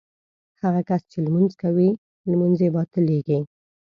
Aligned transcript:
هغه 0.63 0.81
کس 0.89 1.01
چې 1.11 1.17
لمونځ 1.25 1.51
کوي 1.63 1.89
لمونځ 2.29 2.57
یې 2.65 2.69
باطلېږي. 2.75 3.39